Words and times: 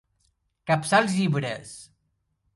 Capçar 0.71 1.03
els 1.03 1.13
llibres. 1.19 1.77